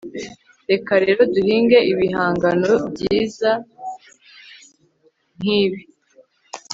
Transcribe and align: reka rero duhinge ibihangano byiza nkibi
reka 0.71 0.93
rero 1.03 1.21
duhinge 1.33 1.77
ibihangano 1.91 2.71
byiza 2.89 3.51
nkibi 5.37 5.81